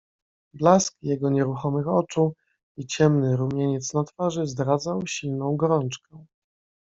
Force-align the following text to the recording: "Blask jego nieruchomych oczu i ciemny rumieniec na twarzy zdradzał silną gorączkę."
"Blask 0.55 0.97
jego 1.01 1.29
nieruchomych 1.29 1.87
oczu 1.87 2.33
i 2.77 2.85
ciemny 2.87 3.37
rumieniec 3.37 3.93
na 3.93 4.03
twarzy 4.03 4.47
zdradzał 4.47 5.07
silną 5.07 5.55
gorączkę." 5.57 6.25